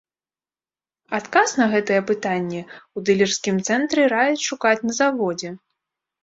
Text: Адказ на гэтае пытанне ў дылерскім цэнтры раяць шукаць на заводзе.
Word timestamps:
Адказ 1.17 1.51
на 1.59 1.67
гэтае 1.73 1.99
пытанне 2.11 2.61
ў 2.63 3.05
дылерскім 3.11 3.55
цэнтры 3.69 4.01
раяць 4.15 4.45
шукаць 4.49 4.75
на 4.87 4.93
заводзе. 5.03 5.49